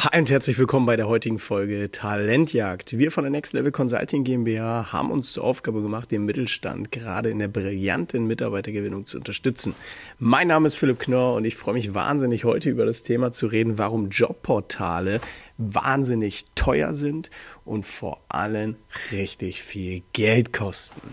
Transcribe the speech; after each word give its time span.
Hi 0.00 0.16
und 0.16 0.30
herzlich 0.30 0.56
willkommen 0.56 0.86
bei 0.86 0.94
der 0.94 1.08
heutigen 1.08 1.40
Folge 1.40 1.90
Talentjagd. 1.90 2.96
Wir 2.96 3.10
von 3.10 3.24
der 3.24 3.32
Next 3.32 3.52
Level 3.52 3.72
Consulting 3.72 4.22
GmbH 4.22 4.92
haben 4.92 5.10
uns 5.10 5.32
zur 5.32 5.42
Aufgabe 5.42 5.82
gemacht, 5.82 6.12
den 6.12 6.24
Mittelstand 6.24 6.92
gerade 6.92 7.30
in 7.30 7.40
der 7.40 7.48
brillanten 7.48 8.28
Mitarbeitergewinnung 8.28 9.06
zu 9.06 9.18
unterstützen. 9.18 9.74
Mein 10.20 10.46
Name 10.46 10.68
ist 10.68 10.76
Philipp 10.76 11.00
Knorr 11.00 11.34
und 11.34 11.44
ich 11.44 11.56
freue 11.56 11.74
mich 11.74 11.94
wahnsinnig 11.94 12.44
heute 12.44 12.70
über 12.70 12.86
das 12.86 13.02
Thema 13.02 13.32
zu 13.32 13.48
reden, 13.48 13.76
warum 13.76 14.10
Jobportale 14.10 15.20
wahnsinnig 15.56 16.44
teuer 16.54 16.94
sind 16.94 17.28
und 17.64 17.84
vor 17.84 18.22
allem 18.28 18.76
richtig 19.10 19.64
viel 19.64 20.02
Geld 20.12 20.52
kosten. 20.52 21.12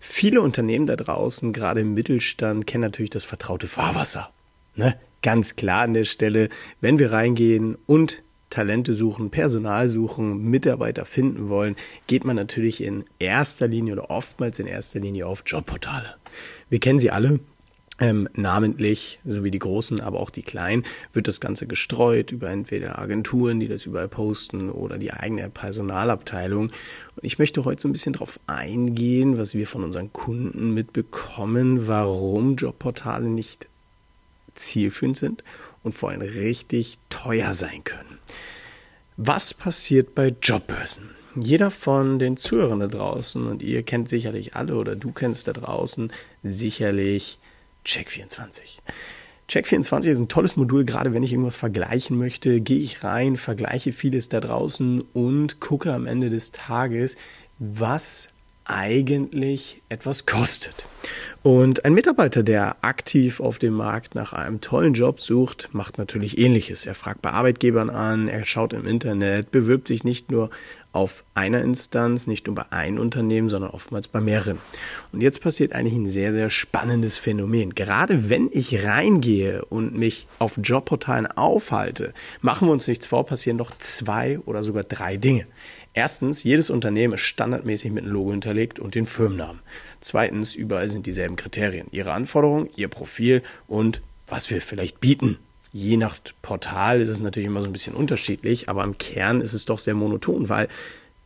Viele 0.00 0.40
Unternehmen 0.40 0.86
da 0.86 0.96
draußen, 0.96 1.52
gerade 1.52 1.82
im 1.82 1.92
Mittelstand, 1.92 2.66
kennen 2.66 2.80
natürlich 2.80 3.10
das 3.10 3.24
vertraute 3.24 3.68
Fahrwasser. 3.68 4.32
Ne? 4.74 4.98
Ganz 5.22 5.56
klar 5.56 5.82
an 5.82 5.94
der 5.94 6.04
Stelle, 6.04 6.48
wenn 6.80 6.98
wir 6.98 7.12
reingehen 7.12 7.78
und 7.86 8.22
Talente 8.50 8.94
suchen, 8.94 9.30
Personal 9.30 9.88
suchen, 9.88 10.42
Mitarbeiter 10.42 11.06
finden 11.06 11.48
wollen, 11.48 11.74
geht 12.06 12.24
man 12.24 12.36
natürlich 12.36 12.82
in 12.82 13.04
erster 13.18 13.66
Linie 13.66 13.94
oder 13.94 14.10
oftmals 14.10 14.58
in 14.58 14.66
erster 14.66 15.00
Linie 15.00 15.26
auf 15.26 15.42
Jobportale. 15.46 16.16
Wir 16.68 16.78
kennen 16.78 16.98
sie 16.98 17.10
alle. 17.10 17.40
Ähm, 18.00 18.28
namentlich, 18.34 19.20
so 19.24 19.44
wie 19.44 19.50
die 19.50 19.60
großen, 19.60 20.00
aber 20.00 20.18
auch 20.18 20.30
die 20.30 20.42
kleinen, 20.42 20.82
wird 21.12 21.28
das 21.28 21.40
Ganze 21.40 21.66
gestreut 21.66 22.32
über 22.32 22.50
entweder 22.50 22.98
Agenturen, 22.98 23.60
die 23.60 23.68
das 23.68 23.86
überall 23.86 24.08
posten 24.08 24.70
oder 24.70 24.98
die 24.98 25.12
eigene 25.12 25.48
Personalabteilung. 25.50 26.64
Und 26.64 26.72
ich 27.22 27.38
möchte 27.38 27.64
heute 27.64 27.80
so 27.80 27.88
ein 27.88 27.92
bisschen 27.92 28.14
darauf 28.14 28.40
eingehen, 28.46 29.38
was 29.38 29.54
wir 29.54 29.68
von 29.68 29.84
unseren 29.84 30.12
Kunden 30.12 30.74
mitbekommen, 30.74 31.86
warum 31.86 32.56
Jobportale 32.56 33.28
nicht 33.28 33.68
zielführend 34.54 35.16
sind 35.16 35.44
und 35.82 35.92
vor 35.92 36.10
allem 36.10 36.22
richtig 36.22 36.98
teuer 37.08 37.54
sein 37.54 37.84
können. 37.84 38.18
Was 39.16 39.54
passiert 39.54 40.14
bei 40.14 40.34
Jobbörsen? 40.42 41.10
Jeder 41.34 41.70
von 41.70 42.18
den 42.18 42.36
Zuhörern 42.36 42.80
da 42.80 42.88
draußen 42.88 43.46
und 43.46 43.62
ihr 43.62 43.82
kennt 43.82 44.08
sicherlich 44.08 44.54
alle 44.54 44.76
oder 44.76 44.96
du 44.96 45.12
kennst 45.12 45.48
da 45.48 45.52
draußen 45.52 46.12
sicherlich 46.42 47.38
Check24. 47.86 48.60
Check24 49.48 50.10
ist 50.10 50.18
ein 50.18 50.28
tolles 50.28 50.56
Modul, 50.56 50.84
gerade 50.84 51.12
wenn 51.12 51.22
ich 51.22 51.32
irgendwas 51.32 51.56
vergleichen 51.56 52.16
möchte, 52.16 52.60
gehe 52.60 52.78
ich 52.78 53.02
rein, 53.02 53.36
vergleiche 53.36 53.92
vieles 53.92 54.28
da 54.28 54.40
draußen 54.40 55.02
und 55.12 55.60
gucke 55.60 55.92
am 55.92 56.06
Ende 56.06 56.30
des 56.30 56.52
Tages, 56.52 57.16
was 57.58 58.28
eigentlich 58.64 59.82
etwas 59.88 60.26
kostet. 60.26 60.74
Und 61.42 61.84
ein 61.84 61.94
Mitarbeiter, 61.94 62.44
der 62.44 62.76
aktiv 62.82 63.40
auf 63.40 63.58
dem 63.58 63.74
Markt 63.74 64.14
nach 64.14 64.32
einem 64.32 64.60
tollen 64.60 64.94
Job 64.94 65.20
sucht, 65.20 65.70
macht 65.72 65.98
natürlich 65.98 66.38
ähnliches. 66.38 66.86
Er 66.86 66.94
fragt 66.94 67.20
bei 67.20 67.30
Arbeitgebern 67.30 67.90
an, 67.90 68.28
er 68.28 68.44
schaut 68.44 68.72
im 68.72 68.86
Internet, 68.86 69.50
bewirbt 69.50 69.88
sich 69.88 70.04
nicht 70.04 70.30
nur 70.30 70.50
auf 70.92 71.24
einer 71.34 71.62
Instanz, 71.62 72.26
nicht 72.26 72.46
nur 72.46 72.54
bei 72.54 72.70
einem 72.70 72.98
Unternehmen, 72.98 73.48
sondern 73.48 73.70
oftmals 73.70 74.08
bei 74.08 74.20
mehreren. 74.20 74.58
Und 75.10 75.22
jetzt 75.22 75.40
passiert 75.40 75.72
eigentlich 75.72 75.94
ein 75.94 76.06
sehr, 76.06 76.32
sehr 76.32 76.50
spannendes 76.50 77.18
Phänomen. 77.18 77.74
Gerade 77.74 78.28
wenn 78.28 78.48
ich 78.52 78.84
reingehe 78.84 79.64
und 79.64 79.96
mich 79.96 80.28
auf 80.38 80.60
Jobportalen 80.62 81.26
aufhalte, 81.26 82.12
machen 82.40 82.68
wir 82.68 82.72
uns 82.72 82.86
nichts 82.86 83.06
vor, 83.06 83.24
passieren 83.24 83.58
doch 83.58 83.72
zwei 83.78 84.38
oder 84.40 84.62
sogar 84.62 84.84
drei 84.84 85.16
Dinge. 85.16 85.46
Erstens, 85.94 86.42
jedes 86.42 86.70
Unternehmen 86.70 87.14
ist 87.14 87.20
standardmäßig 87.20 87.92
mit 87.92 88.04
einem 88.04 88.12
Logo 88.12 88.30
hinterlegt 88.30 88.78
und 88.78 88.94
den 88.94 89.04
Firmennamen. 89.04 89.60
Zweitens, 90.00 90.54
überall 90.54 90.88
sind 90.88 91.06
dieselben 91.06 91.36
Kriterien. 91.36 91.88
Ihre 91.90 92.12
Anforderungen, 92.12 92.70
Ihr 92.76 92.88
Profil 92.88 93.42
und 93.68 94.00
was 94.26 94.48
wir 94.48 94.62
vielleicht 94.62 95.00
bieten. 95.00 95.38
Je 95.72 95.96
nach 95.96 96.16
Portal 96.40 97.00
ist 97.00 97.08
es 97.08 97.20
natürlich 97.20 97.46
immer 97.46 97.62
so 97.62 97.68
ein 97.68 97.72
bisschen 97.72 97.94
unterschiedlich, 97.94 98.68
aber 98.68 98.84
im 98.84 98.96
Kern 98.98 99.40
ist 99.40 99.52
es 99.52 99.64
doch 99.66 99.78
sehr 99.78 99.94
monoton, 99.94 100.48
weil 100.48 100.68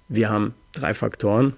wir 0.08 0.30
haben 0.30 0.54
drei 0.72 0.94
Faktoren, 0.94 1.54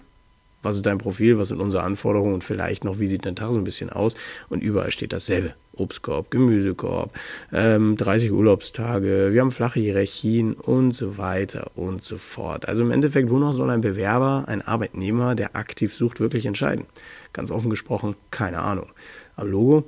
was 0.63 0.77
ist 0.77 0.87
dein 0.87 0.99
Profil, 0.99 1.39
was 1.39 1.49
sind 1.49 1.61
unsere 1.61 1.83
Anforderungen 1.83 2.35
und 2.35 2.45
vielleicht 2.45 2.85
noch, 2.85 2.99
wie 2.99 3.09
sieht 3.09 3.27
dein 3.27 3.37
Tag 3.37 3.53
so 3.53 3.59
ein 3.59 3.65
bisschen 3.65 3.91
aus. 3.91 4.17
Und 4.49 4.63
überall 4.63 4.91
steht 4.91 5.13
dasselbe. 5.13 5.55
Obstkorb, 5.75 6.31
Gemüsekorb, 6.33 7.13
ähm, 7.53 7.97
30 7.97 8.33
Urlaubstage, 8.33 9.33
wir 9.33 9.41
haben 9.41 9.53
flache 9.53 9.79
Hierarchien 9.79 10.55
und 10.55 10.91
so 10.91 11.19
weiter 11.19 11.71
und 11.77 12.03
so 12.03 12.19
fort. 12.19 12.67
Also 12.67 12.83
im 12.83 12.91
Endeffekt, 12.91 13.31
wonach 13.31 13.53
soll 13.53 13.71
ein 13.71 13.81
Bewerber, 13.81 14.45
ein 14.49 14.61
Arbeitnehmer, 14.61 15.37
der 15.37 15.55
aktiv 15.55 15.95
sucht, 15.95 16.19
wirklich 16.19 16.47
entscheiden? 16.47 16.87
Ganz 17.33 17.53
offen 17.53 17.71
gesprochen, 17.71 18.17
keine 18.33 18.59
Ahnung. 18.59 18.89
Am 19.37 19.49
Logo, 19.49 19.85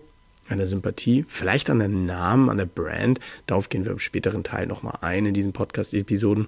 an 0.49 0.59
der 0.59 0.69
Sympathie, 0.69 1.25
vielleicht 1.27 1.71
an 1.71 1.81
den 1.81 2.07
Namen, 2.07 2.51
an 2.51 2.59
der 2.59 2.67
Brand, 2.67 3.19
darauf 3.47 3.69
gehen 3.69 3.85
wir 3.85 3.93
im 3.93 3.99
späteren 3.99 4.45
Teil 4.45 4.67
nochmal 4.67 4.99
ein 5.01 5.27
in 5.27 5.35
diesen 5.35 5.53
Podcast-Episoden. 5.53 6.47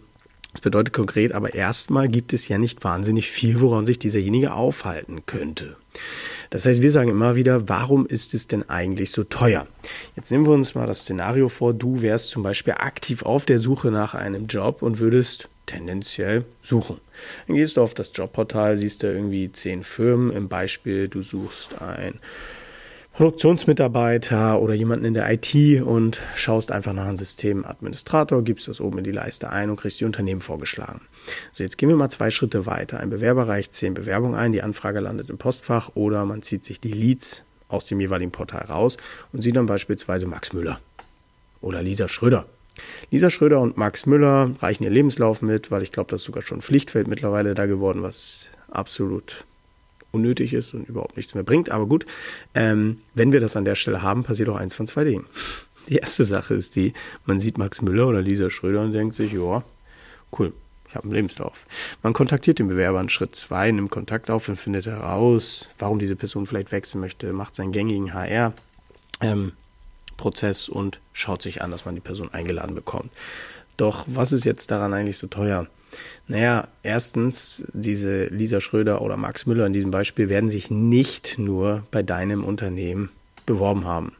Bedeutet 0.62 0.94
konkret, 0.94 1.32
aber 1.32 1.54
erstmal 1.54 2.08
gibt 2.08 2.32
es 2.32 2.48
ja 2.48 2.56
nicht 2.56 2.84
wahnsinnig 2.84 3.30
viel, 3.30 3.60
woran 3.60 3.84
sich 3.84 3.98
dieserjenige 3.98 4.54
aufhalten 4.54 5.22
könnte. 5.26 5.76
Das 6.50 6.66
heißt, 6.66 6.82
wir 6.82 6.92
sagen 6.92 7.10
immer 7.10 7.34
wieder, 7.34 7.68
warum 7.68 8.06
ist 8.06 8.34
es 8.34 8.46
denn 8.46 8.68
eigentlich 8.68 9.10
so 9.10 9.24
teuer? 9.24 9.66
Jetzt 10.16 10.30
nehmen 10.30 10.46
wir 10.46 10.52
uns 10.52 10.74
mal 10.74 10.86
das 10.86 11.00
Szenario 11.00 11.48
vor, 11.48 11.74
du 11.74 12.02
wärst 12.02 12.28
zum 12.28 12.42
Beispiel 12.42 12.74
aktiv 12.74 13.22
auf 13.24 13.44
der 13.44 13.58
Suche 13.58 13.90
nach 13.90 14.14
einem 14.14 14.46
Job 14.46 14.82
und 14.82 14.98
würdest 14.98 15.48
tendenziell 15.66 16.44
suchen. 16.60 16.98
Dann 17.46 17.56
gehst 17.56 17.76
du 17.76 17.82
auf 17.82 17.94
das 17.94 18.12
Jobportal, 18.14 18.76
siehst 18.76 19.02
du 19.02 19.06
irgendwie 19.06 19.50
zehn 19.50 19.82
Firmen. 19.82 20.30
Im 20.30 20.48
Beispiel, 20.48 21.08
du 21.08 21.22
suchst 21.22 21.80
ein 21.80 22.18
Produktionsmitarbeiter 23.14 24.58
oder 24.58 24.72
jemanden 24.72 25.04
in 25.04 25.12
der 25.12 25.30
IT 25.30 25.82
und 25.82 26.22
schaust 26.34 26.72
einfach 26.72 26.94
nach 26.94 27.04
einem 27.04 27.18
Systemadministrator, 27.18 28.42
gibst 28.42 28.68
das 28.68 28.80
oben 28.80 28.98
in 28.98 29.04
die 29.04 29.12
Leiste 29.12 29.50
ein 29.50 29.68
und 29.68 29.76
kriegst 29.76 30.00
die 30.00 30.06
Unternehmen 30.06 30.40
vorgeschlagen. 30.40 31.02
So, 31.52 31.62
jetzt 31.62 31.76
gehen 31.76 31.90
wir 31.90 31.96
mal 31.96 32.08
zwei 32.08 32.30
Schritte 32.30 32.64
weiter. 32.64 33.00
Ein 33.00 33.10
Bewerber 33.10 33.48
reicht 33.48 33.74
zehn 33.74 33.92
Bewerbungen 33.92 34.34
ein, 34.34 34.52
die 34.52 34.62
Anfrage 34.62 35.00
landet 35.00 35.28
im 35.28 35.36
Postfach 35.36 35.90
oder 35.94 36.24
man 36.24 36.40
zieht 36.40 36.64
sich 36.64 36.80
die 36.80 36.92
Leads 36.92 37.44
aus 37.68 37.84
dem 37.84 38.00
jeweiligen 38.00 38.32
Portal 38.32 38.64
raus 38.64 38.96
und 39.32 39.42
sieht 39.42 39.56
dann 39.56 39.66
beispielsweise 39.66 40.26
Max 40.26 40.54
Müller 40.54 40.80
oder 41.60 41.82
Lisa 41.82 42.08
Schröder. 42.08 42.46
Lisa 43.10 43.28
Schröder 43.28 43.60
und 43.60 43.76
Max 43.76 44.06
Müller 44.06 44.52
reichen 44.60 44.84
ihr 44.84 44.90
Lebenslauf 44.90 45.42
mit, 45.42 45.70
weil 45.70 45.82
ich 45.82 45.92
glaube, 45.92 46.10
das 46.10 46.22
ist 46.22 46.26
sogar 46.26 46.42
schon 46.42 46.62
Pflichtfeld 46.62 47.08
mittlerweile 47.08 47.54
da 47.54 47.66
geworden, 47.66 48.02
was 48.02 48.48
absolut 48.70 49.44
unnötig 50.12 50.52
ist 50.52 50.74
und 50.74 50.88
überhaupt 50.88 51.16
nichts 51.16 51.34
mehr 51.34 51.44
bringt. 51.44 51.70
Aber 51.70 51.86
gut, 51.86 52.06
ähm, 52.54 53.00
wenn 53.14 53.32
wir 53.32 53.40
das 53.40 53.56
an 53.56 53.64
der 53.64 53.74
Stelle 53.74 54.02
haben, 54.02 54.22
passiert 54.22 54.48
auch 54.48 54.56
eins 54.56 54.74
von 54.74 54.86
zwei 54.86 55.04
Dingen. 55.04 55.26
Die 55.88 55.96
erste 55.96 56.22
Sache 56.22 56.54
ist 56.54 56.76
die, 56.76 56.92
man 57.26 57.40
sieht 57.40 57.58
Max 57.58 57.82
Müller 57.82 58.06
oder 58.06 58.22
Lisa 58.22 58.50
Schröder 58.50 58.82
und 58.82 58.92
denkt 58.92 59.16
sich, 59.16 59.32
ja, 59.32 59.64
cool, 60.38 60.52
ich 60.88 60.94
habe 60.94 61.06
einen 61.06 61.14
Lebenslauf. 61.14 61.66
Man 62.04 62.12
kontaktiert 62.12 62.60
den 62.60 62.68
Bewerber 62.68 63.00
in 63.00 63.08
Schritt 63.08 63.34
zwei, 63.34 63.68
nimmt 63.72 63.90
Kontakt 63.90 64.30
auf 64.30 64.48
und 64.48 64.54
findet 64.54 64.86
heraus, 64.86 65.68
warum 65.80 65.98
diese 65.98 66.14
Person 66.14 66.46
vielleicht 66.46 66.70
wechseln 66.70 67.00
möchte, 67.00 67.32
macht 67.32 67.56
seinen 67.56 67.72
gängigen 67.72 68.14
HR. 68.14 68.52
Ähm, 69.20 69.52
Prozess 70.16 70.68
und 70.68 71.00
schaut 71.12 71.42
sich 71.42 71.62
an, 71.62 71.72
dass 71.72 71.84
man 71.84 71.96
die 71.96 72.00
Person 72.00 72.32
eingeladen 72.32 72.76
bekommt. 72.76 73.10
Doch 73.76 74.04
was 74.06 74.32
ist 74.32 74.44
jetzt 74.44 74.70
daran 74.70 74.92
eigentlich 74.94 75.18
so 75.18 75.26
teuer? 75.26 75.66
Naja, 76.26 76.68
erstens, 76.82 77.66
diese 77.74 78.26
Lisa 78.26 78.60
Schröder 78.60 79.02
oder 79.02 79.16
Max 79.16 79.44
Müller 79.46 79.66
in 79.66 79.72
diesem 79.72 79.90
Beispiel 79.90 80.28
werden 80.28 80.50
sich 80.50 80.70
nicht 80.70 81.38
nur 81.38 81.84
bei 81.90 82.02
deinem 82.02 82.44
Unternehmen 82.44 83.10
beworben 83.44 83.84
haben 83.84 84.12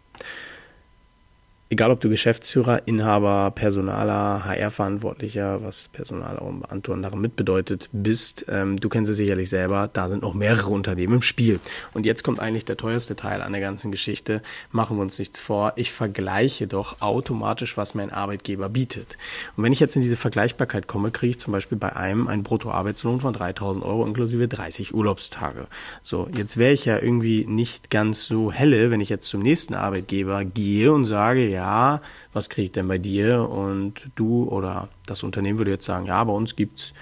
egal 1.73 1.91
ob 1.91 2.01
du 2.01 2.11
Geschäftsführer, 2.11 2.87
Inhaber, 2.87 3.51
Personaler, 3.51 4.45
HR-Verantwortlicher, 4.45 5.63
was 5.63 5.89
Personaler 5.89 6.43
und 6.43 6.71
anderem 6.71 7.21
mitbedeutet, 7.23 7.89
bist, 7.93 8.45
ähm, 8.51 8.79
du 8.79 8.91
kennst 8.91 9.11
es 9.11 9.17
sicherlich 9.17 9.49
selber, 9.49 9.89
da 9.91 10.11
sind 10.11 10.21
noch 10.23 10.35
mehrere 10.35 10.69
Unternehmen 10.69 11.15
im 11.15 11.23
Spiel. 11.23 11.61
Und 11.95 12.05
jetzt 12.05 12.25
kommt 12.25 12.41
eigentlich 12.41 12.67
der 12.67 12.77
teuerste 12.77 13.17
Teil 13.17 13.41
an 13.41 13.53
der 13.53 13.63
ganzen 13.63 13.91
Geschichte. 13.91 14.43
Machen 14.71 14.99
wir 14.99 15.03
uns 15.03 15.19
nichts 15.19 15.41
vor. 15.41 15.73
Ich 15.77 15.93
vergleiche 15.93 16.67
doch 16.67 17.01
automatisch, 17.01 17.79
was 17.79 17.95
mein 17.95 18.11
Arbeitgeber 18.11 18.69
bietet. 18.69 19.17
Und 19.57 19.65
wenn 19.65 19.73
ich 19.73 19.81
jetzt 19.81 19.97
in 19.97 20.03
diese 20.03 20.17
Vergleichbarkeit 20.17 20.87
komme, 20.87 21.11
kriege 21.11 21.31
ich 21.31 21.41
zum 21.41 21.55
Beispiel 21.55 21.79
bei 21.79 21.97
einem 21.97 22.29
einen 22.29 22.43
Bruttoarbeitslohn 22.43 23.21
von 23.21 23.33
3000 23.33 23.83
Euro 23.83 24.05
inklusive 24.05 24.47
30 24.47 24.93
Urlaubstage. 24.93 25.69
So, 26.03 26.29
jetzt 26.37 26.59
wäre 26.59 26.73
ich 26.73 26.85
ja 26.85 26.99
irgendwie 26.99 27.47
nicht 27.47 27.89
ganz 27.89 28.27
so 28.27 28.53
helle, 28.53 28.91
wenn 28.91 29.01
ich 29.01 29.09
jetzt 29.09 29.29
zum 29.29 29.41
nächsten 29.41 29.75
Arbeitgeber 29.75 30.45
gehe 30.45 30.93
und 30.93 31.07
sage, 31.07 31.49
ja, 31.49 31.62
ja, 31.63 32.01
was 32.33 32.49
kriege 32.49 32.67
ich 32.67 32.73
denn 32.73 32.89
bei 32.89 32.99
dir? 32.99 33.49
Und 33.49 34.11
du 34.17 34.45
oder 34.49 34.89
das 35.07 35.23
Unternehmen 35.23 35.59
würde 35.59 35.71
jetzt 35.71 35.87
sagen, 35.87 36.07
ja, 36.07 36.23
bei 36.25 36.33
uns 36.33 36.57
gibt's 36.57 36.93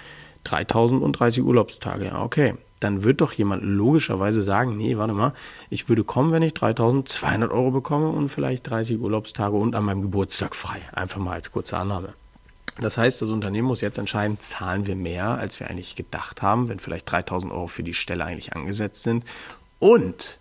3030 0.43 1.43
Urlaubstage. 1.43 2.05
Ja, 2.05 2.21
okay. 2.21 2.53
Dann 2.79 3.03
wird 3.03 3.21
doch 3.21 3.33
jemand 3.33 3.63
logischerweise 3.63 4.41
sagen, 4.41 4.75
nee, 4.75 4.97
warte 4.97 5.13
mal, 5.13 5.33
ich 5.69 5.87
würde 5.87 6.03
kommen, 6.03 6.31
wenn 6.31 6.41
ich 6.41 6.55
3200 6.55 7.51
Euro 7.51 7.71
bekomme 7.71 8.09
und 8.09 8.29
vielleicht 8.29 8.69
30 8.69 8.99
Urlaubstage 8.99 9.55
und 9.55 9.75
an 9.75 9.85
meinem 9.85 10.01
Geburtstag 10.01 10.55
frei. 10.55 10.81
Einfach 10.91 11.19
mal 11.19 11.33
als 11.33 11.51
kurze 11.51 11.77
Annahme. 11.77 12.13
Das 12.79 12.97
heißt, 12.97 13.21
das 13.21 13.29
Unternehmen 13.29 13.67
muss 13.67 13.81
jetzt 13.81 13.99
entscheiden, 13.99 14.39
zahlen 14.39 14.87
wir 14.87 14.95
mehr, 14.95 15.27
als 15.37 15.59
wir 15.59 15.69
eigentlich 15.69 15.95
gedacht 15.95 16.41
haben, 16.41 16.69
wenn 16.69 16.79
vielleicht 16.79 17.11
3000 17.11 17.51
Euro 17.51 17.67
für 17.67 17.83
die 17.83 17.93
Stelle 17.93 18.25
eigentlich 18.25 18.55
angesetzt 18.55 19.03
sind. 19.03 19.25
Und 19.77 20.39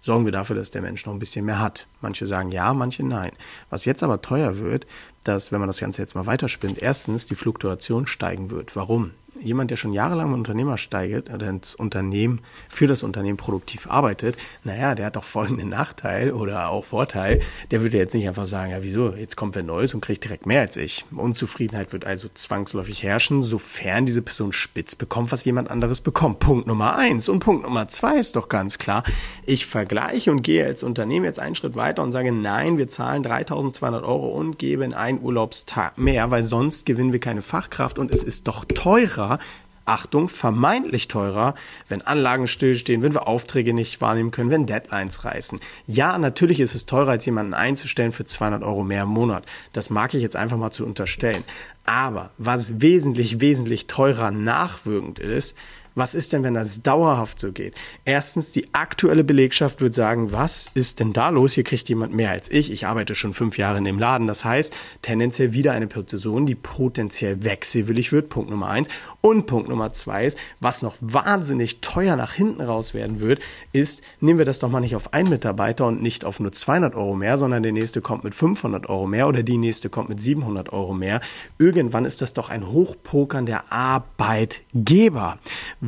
sorgen 0.00 0.24
wir 0.24 0.32
dafür, 0.32 0.56
dass 0.56 0.70
der 0.70 0.82
Mensch 0.82 1.04
noch 1.04 1.12
ein 1.12 1.18
bisschen 1.18 1.44
mehr 1.44 1.60
hat. 1.60 1.86
Manche 2.00 2.26
sagen 2.26 2.50
ja, 2.50 2.72
manche 2.74 3.04
nein. 3.04 3.32
Was 3.70 3.84
jetzt 3.84 4.02
aber 4.02 4.22
teuer 4.22 4.58
wird, 4.58 4.86
dass, 5.24 5.52
wenn 5.52 5.60
man 5.60 5.68
das 5.68 5.80
Ganze 5.80 6.02
jetzt 6.02 6.14
mal 6.14 6.26
weiterspinnt, 6.26 6.80
erstens 6.80 7.26
die 7.26 7.34
Fluktuation 7.34 8.06
steigen 8.06 8.50
wird. 8.50 8.76
Warum? 8.76 9.12
jemand, 9.40 9.70
der 9.70 9.76
schon 9.76 9.92
jahrelang 9.92 10.28
im 10.28 10.34
Unternehmer 10.34 10.78
steigt 10.78 11.30
oder 11.30 11.48
ins 11.48 11.74
Unternehmen, 11.74 12.40
für 12.68 12.86
das 12.86 13.02
Unternehmen 13.02 13.36
produktiv 13.36 13.88
arbeitet, 13.88 14.36
naja, 14.64 14.94
der 14.94 15.06
hat 15.06 15.16
doch 15.16 15.24
folgenden 15.24 15.68
Nachteil 15.68 16.32
oder 16.32 16.70
auch 16.70 16.84
Vorteil. 16.84 17.40
Der 17.70 17.82
würde 17.82 17.98
jetzt 17.98 18.14
nicht 18.14 18.26
einfach 18.26 18.46
sagen, 18.46 18.72
ja, 18.72 18.82
wieso, 18.82 19.10
jetzt 19.10 19.36
kommt 19.36 19.54
wer 19.54 19.62
Neues 19.62 19.94
und 19.94 20.00
kriegt 20.00 20.24
direkt 20.24 20.46
mehr 20.46 20.60
als 20.60 20.76
ich. 20.76 21.04
Unzufriedenheit 21.14 21.92
wird 21.92 22.04
also 22.04 22.28
zwangsläufig 22.32 23.02
herrschen, 23.02 23.42
sofern 23.42 24.06
diese 24.06 24.22
Person 24.22 24.52
spitz 24.52 24.94
bekommt, 24.94 25.32
was 25.32 25.44
jemand 25.44 25.70
anderes 25.70 26.00
bekommt. 26.00 26.38
Punkt 26.38 26.66
Nummer 26.66 26.96
eins. 26.96 27.28
Und 27.28 27.40
Punkt 27.40 27.62
Nummer 27.62 27.88
zwei 27.88 28.16
ist 28.16 28.36
doch 28.36 28.48
ganz 28.48 28.78
klar. 28.78 29.02
Ich 29.44 29.66
vergleiche 29.66 30.30
und 30.30 30.42
gehe 30.42 30.64
als 30.64 30.82
Unternehmen 30.82 31.24
jetzt 31.24 31.38
einen 31.38 31.54
Schritt 31.54 31.76
weiter 31.76 31.87
und 31.96 32.12
sage, 32.12 32.32
nein, 32.32 32.78
wir 32.78 32.88
zahlen 32.88 33.22
3200 33.22 34.04
Euro 34.04 34.28
und 34.28 34.58
geben 34.58 34.94
einen 34.94 35.20
Urlaubstag 35.20 35.98
mehr, 35.98 36.30
weil 36.30 36.42
sonst 36.42 36.86
gewinnen 36.86 37.12
wir 37.12 37.20
keine 37.20 37.42
Fachkraft 37.42 37.98
und 37.98 38.10
es 38.10 38.22
ist 38.22 38.48
doch 38.48 38.64
teurer, 38.64 38.88
teurer, 38.98 39.38
Achtung, 39.84 40.28
vermeintlich 40.28 41.08
teurer, 41.08 41.54
wenn 41.88 42.02
Anlagen 42.02 42.46
stillstehen, 42.46 43.00
wenn 43.00 43.14
wir 43.14 43.26
Aufträge 43.26 43.72
nicht 43.72 44.02
wahrnehmen 44.02 44.30
können, 44.30 44.50
wenn 44.50 44.66
Deadlines 44.66 45.24
reißen. 45.24 45.60
Ja, 45.86 46.18
natürlich 46.18 46.60
ist 46.60 46.74
es 46.74 46.84
teurer, 46.84 47.12
als 47.12 47.24
jemanden 47.24 47.54
einzustellen 47.54 48.12
für 48.12 48.26
200 48.26 48.62
Euro 48.62 48.84
mehr 48.84 49.04
im 49.04 49.08
Monat. 49.08 49.44
Das 49.72 49.88
mag 49.88 50.12
ich 50.12 50.20
jetzt 50.20 50.36
einfach 50.36 50.58
mal 50.58 50.70
zu 50.70 50.84
unterstellen. 50.84 51.42
Aber 51.86 52.30
was 52.36 52.82
wesentlich, 52.82 53.40
wesentlich 53.40 53.86
teurer 53.86 54.30
nachwirkend 54.30 55.18
ist, 55.20 55.56
was 55.98 56.14
ist 56.14 56.32
denn, 56.32 56.44
wenn 56.44 56.54
das 56.54 56.82
dauerhaft 56.82 57.40
so 57.40 57.52
geht? 57.52 57.74
Erstens, 58.04 58.50
die 58.50 58.72
aktuelle 58.72 59.24
Belegschaft 59.24 59.80
wird 59.80 59.94
sagen, 59.94 60.32
was 60.32 60.70
ist 60.74 61.00
denn 61.00 61.12
da 61.12 61.28
los? 61.28 61.54
Hier 61.54 61.64
kriegt 61.64 61.88
jemand 61.88 62.14
mehr 62.14 62.30
als 62.30 62.50
ich. 62.50 62.70
Ich 62.70 62.86
arbeite 62.86 63.14
schon 63.14 63.34
fünf 63.34 63.58
Jahre 63.58 63.78
in 63.78 63.84
dem 63.84 63.98
Laden. 63.98 64.26
Das 64.26 64.44
heißt, 64.44 64.72
tendenziell 65.02 65.52
wieder 65.52 65.72
eine 65.72 65.86
Person, 65.86 66.46
die 66.46 66.54
potenziell 66.54 67.44
wechselwillig 67.44 68.12
wird. 68.12 68.28
Punkt 68.28 68.50
Nummer 68.50 68.68
eins. 68.68 68.88
Und 69.20 69.46
Punkt 69.46 69.68
Nummer 69.68 69.92
zwei 69.92 70.26
ist, 70.26 70.38
was 70.60 70.82
noch 70.82 70.94
wahnsinnig 71.00 71.80
teuer 71.80 72.16
nach 72.16 72.32
hinten 72.32 72.62
raus 72.62 72.94
werden 72.94 73.20
wird, 73.20 73.40
ist, 73.72 74.02
nehmen 74.20 74.38
wir 74.38 74.46
das 74.46 74.60
doch 74.60 74.70
mal 74.70 74.80
nicht 74.80 74.94
auf 74.94 75.12
einen 75.12 75.28
Mitarbeiter 75.28 75.86
und 75.86 76.00
nicht 76.02 76.24
auf 76.24 76.40
nur 76.40 76.52
200 76.52 76.94
Euro 76.94 77.14
mehr, 77.16 77.36
sondern 77.36 77.62
der 77.62 77.72
nächste 77.72 78.00
kommt 78.00 78.24
mit 78.24 78.34
500 78.34 78.88
Euro 78.88 79.06
mehr 79.06 79.28
oder 79.28 79.42
die 79.42 79.58
nächste 79.58 79.90
kommt 79.90 80.08
mit 80.08 80.20
700 80.20 80.72
Euro 80.72 80.94
mehr. 80.94 81.20
Irgendwann 81.58 82.04
ist 82.04 82.22
das 82.22 82.32
doch 82.34 82.48
ein 82.50 82.68
Hochpokern 82.68 83.46
der 83.46 83.72
Arbeitgeber. 83.72 85.38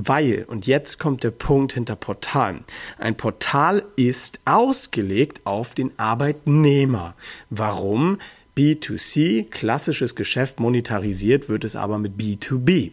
Weil, 0.02 0.44
und 0.49 0.67
jetzt 0.67 0.99
kommt 0.99 1.25
der 1.25 1.31
Punkt 1.31 1.75
hinter 1.75 1.94
Portalen. 1.94 2.64
Ein 2.99 3.17
Portal 3.17 3.85
ist 3.97 4.41
ausgelegt 4.47 5.43
auf 5.44 5.75
den 5.75 5.93
Arbeitnehmer. 5.99 7.14
Warum? 7.50 8.17
B2C, 8.56 9.49
klassisches 9.49 10.14
Geschäft, 10.14 10.61
monetarisiert 10.61 11.49
wird 11.49 11.64
es 11.64 11.76
aber 11.76 11.99
mit 11.99 12.17
B2B. 12.17 12.93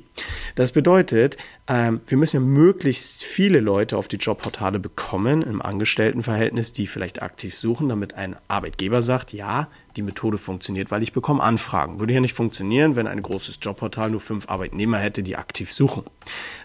Das 0.56 0.72
bedeutet, 0.72 1.38
ähm, 1.68 2.02
wir 2.08 2.18
müssen 2.18 2.38
ja 2.38 2.40
möglichst 2.42 3.24
viele 3.24 3.60
Leute 3.60 3.98
auf 3.98 4.08
die 4.08 4.18
Jobportale 4.18 4.80
bekommen 4.80 5.42
im 5.42 5.62
Angestelltenverhältnis, 5.62 6.74
die 6.74 6.88
vielleicht 6.88 7.22
aktiv 7.22 7.56
suchen, 7.56 7.90
damit 7.90 8.14
ein 8.14 8.36
Arbeitgeber 8.48 9.02
sagt, 9.02 9.34
ja, 9.34 9.68
die 9.96 10.04
Methode 10.04 10.38
funktioniert, 10.38 10.92
weil 10.92 11.04
ich 11.04 11.12
bekomme 11.12 11.44
Anfragen. 11.44 12.00
Würde 12.00 12.14
ja 12.14 12.22
nicht 12.22 12.36
funktionieren, 12.36 12.96
wenn 12.96 13.08
ein 13.08 13.22
großes 13.22 13.60
Jobportal 13.62 14.12
nur 14.12 14.22
fünf 14.22 14.50
Arbeitnehmer 14.50 14.98
hätte, 14.98 15.24
die 15.24 15.36
aktiv 15.36 15.74
suchen. 15.74 16.04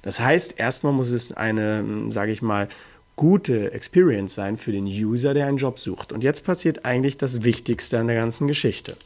Das 0.03 0.21
heißt, 0.21 0.59
erstmal 0.59 0.93
muss 0.93 1.11
es 1.11 1.33
eine, 1.33 1.85
sage 2.11 2.33
ich 2.33 2.43
mal, 2.43 2.69
gute 3.17 3.73
Experience 3.73 4.35
sein 4.35 4.57
für 4.57 4.73
den 4.73 4.87
User, 4.87 5.35
der 5.35 5.47
einen 5.47 5.59
Job 5.59 5.79
sucht. 5.79 6.13
Und 6.13 6.25
jetzt 6.25 6.45
passiert 6.45 6.85
eigentlich 6.85 7.17
das 7.17 7.45
Wichtigste 7.45 7.99
an 7.99 8.07
der 8.07 8.17
ganzen 8.17 8.49
Geschichte. 8.49 8.97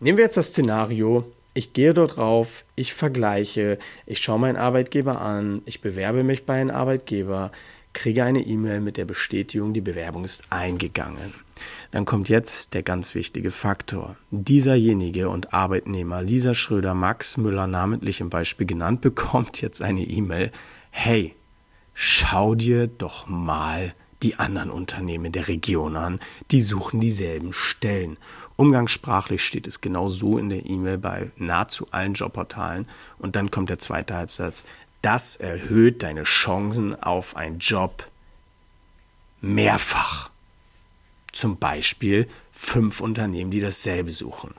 Nehmen 0.00 0.18
wir 0.18 0.24
jetzt 0.24 0.36
das 0.36 0.48
Szenario, 0.48 1.24
ich 1.54 1.72
gehe 1.72 1.92
dort 1.92 2.18
rauf, 2.18 2.64
ich 2.76 2.94
vergleiche, 2.94 3.78
ich 4.06 4.20
schaue 4.20 4.38
meinen 4.38 4.56
Arbeitgeber 4.56 5.20
an, 5.20 5.62
ich 5.64 5.80
bewerbe 5.80 6.22
mich 6.22 6.46
bei 6.46 6.60
einem 6.60 6.70
Arbeitgeber, 6.70 7.50
kriege 7.92 8.22
eine 8.22 8.40
E-Mail 8.40 8.80
mit 8.80 8.96
der 8.96 9.06
Bestätigung, 9.06 9.72
die 9.74 9.80
Bewerbung 9.80 10.24
ist 10.24 10.44
eingegangen. 10.50 11.34
Dann 11.90 12.04
kommt 12.04 12.28
jetzt 12.28 12.74
der 12.74 12.84
ganz 12.84 13.16
wichtige 13.16 13.50
Faktor. 13.50 14.16
Dieserjenige 14.30 15.28
und 15.28 15.52
Arbeitnehmer 15.52 16.22
Lisa 16.22 16.54
Schröder, 16.54 16.94
Max 16.94 17.36
Müller 17.36 17.66
namentlich 17.66 18.20
im 18.20 18.30
Beispiel 18.30 18.66
genannt, 18.66 19.00
bekommt 19.02 19.60
jetzt 19.60 19.82
eine 19.82 20.02
E-Mail. 20.02 20.52
Hey, 20.90 21.34
schau 22.00 22.54
dir 22.54 22.86
doch 22.86 23.26
mal 23.26 23.92
die 24.22 24.36
anderen 24.36 24.70
Unternehmen 24.70 25.32
der 25.32 25.48
Region 25.48 25.96
an, 25.96 26.20
die 26.52 26.60
suchen 26.60 27.00
dieselben 27.00 27.52
Stellen. 27.52 28.18
Umgangssprachlich 28.54 29.44
steht 29.44 29.66
es 29.66 29.80
genau 29.80 30.08
so 30.08 30.38
in 30.38 30.48
der 30.48 30.64
E-Mail 30.64 30.98
bei 30.98 31.32
nahezu 31.36 31.88
allen 31.90 32.14
Jobportalen. 32.14 32.86
Und 33.18 33.34
dann 33.34 33.50
kommt 33.50 33.68
der 33.68 33.80
zweite 33.80 34.14
Halbsatz. 34.14 34.64
Das 35.02 35.34
erhöht 35.34 36.04
deine 36.04 36.22
Chancen 36.22 37.00
auf 37.02 37.34
einen 37.34 37.58
Job 37.58 38.06
mehrfach. 39.40 40.30
Zum 41.32 41.58
Beispiel 41.58 42.28
fünf 42.52 43.00
Unternehmen, 43.00 43.50
die 43.50 43.60
dasselbe 43.60 44.12
suchen. 44.12 44.54